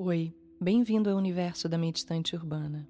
[0.00, 2.88] Oi, bem-vindo ao universo da meditante urbana.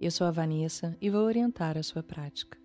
[0.00, 2.58] Eu sou a Vanessa e vou orientar a sua prática.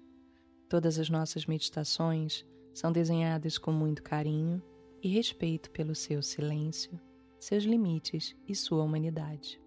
[0.68, 2.44] Todas as nossas meditações
[2.74, 4.60] são desenhadas com muito carinho
[5.00, 7.00] e respeito pelo seu silêncio,
[7.40, 9.62] seus limites e sua humanidade.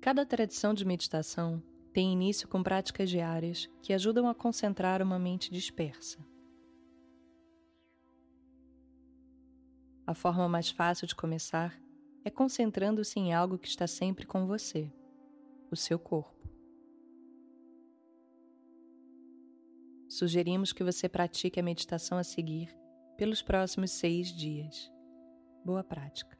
[0.00, 1.62] Cada tradição de meditação
[1.92, 6.18] tem início com práticas diárias que ajudam a concentrar uma mente dispersa
[10.06, 11.80] A forma mais fácil de começar
[12.24, 14.92] é concentrando-se em algo que está sempre com você,
[15.70, 16.48] o seu corpo.
[20.08, 22.76] Sugerimos que você pratique a meditação a seguir
[23.16, 24.92] pelos próximos seis dias.
[25.64, 26.36] Boa prática.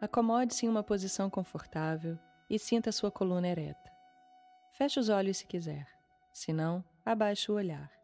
[0.00, 2.18] Acomode-se em uma posição confortável
[2.48, 3.90] e sinta sua coluna ereta.
[4.72, 5.88] Feche os olhos se quiser,
[6.30, 8.03] se não, abaixe o olhar.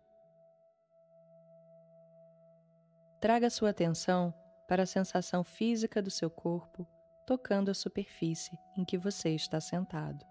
[3.20, 4.32] Traga sua atenção
[4.66, 6.86] para a sensação física do seu corpo
[7.26, 10.26] tocando a superfície em que você está sentado.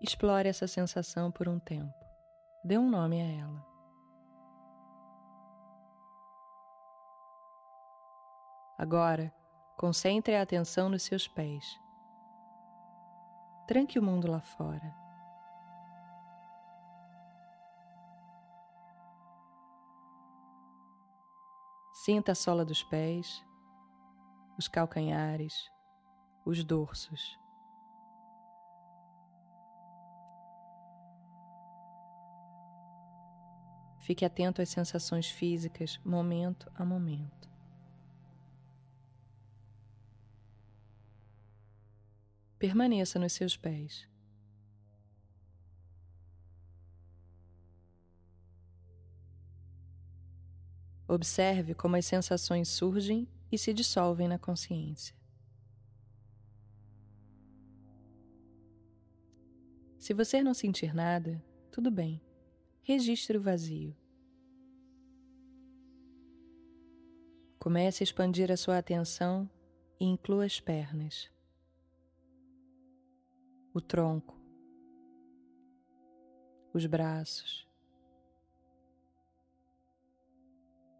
[0.00, 1.92] Explore essa sensação por um tempo.
[2.64, 3.66] Dê um nome a ela.
[8.78, 9.30] Agora,
[9.76, 11.78] concentre a atenção nos seus pés.
[13.66, 15.09] Tranque o mundo lá fora.
[21.92, 23.44] Sinta a sola dos pés,
[24.58, 25.70] os calcanhares,
[26.44, 27.38] os dorsos.
[34.00, 37.48] Fique atento às sensações físicas momento a momento.
[42.58, 44.09] Permaneça nos seus pés.
[51.12, 55.12] Observe como as sensações surgem e se dissolvem na consciência.
[59.98, 62.22] Se você não sentir nada, tudo bem.
[62.84, 63.92] Registre o vazio.
[67.58, 69.50] Comece a expandir a sua atenção
[69.98, 71.28] e inclua as pernas,
[73.74, 74.40] o tronco,
[76.72, 77.68] os braços,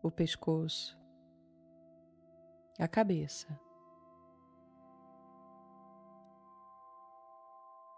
[0.02, 0.98] o pescoço,
[2.78, 3.58] a cabeça.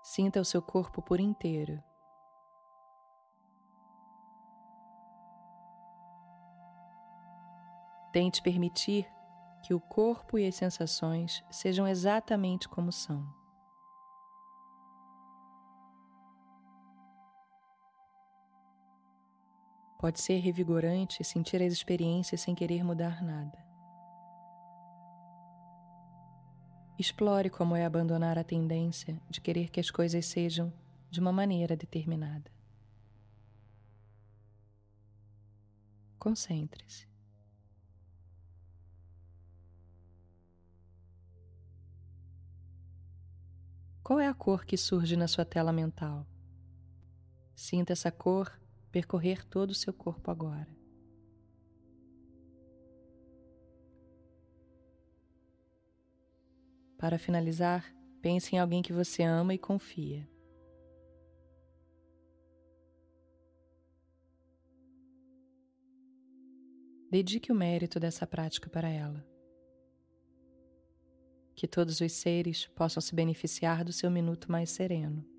[0.02, 1.82] Sinta o seu corpo por inteiro.
[8.12, 9.08] Tente permitir
[9.62, 13.41] que o corpo e as sensações sejam exatamente como são.
[20.02, 23.56] Pode ser revigorante sentir as experiências sem querer mudar nada.
[26.98, 30.72] Explore como é abandonar a tendência de querer que as coisas sejam
[31.08, 32.50] de uma maneira determinada.
[36.18, 37.06] Concentre-se.
[44.02, 46.26] Qual é a cor que surge na sua tela mental?
[47.54, 48.60] Sinta essa cor
[48.92, 50.68] percorrer todo o seu corpo agora.
[56.98, 60.28] Para finalizar, pense em alguém que você ama e confia.
[67.10, 69.26] Dedique o mérito dessa prática para ela.
[71.54, 75.31] Que todos os seres possam se beneficiar do seu minuto mais sereno.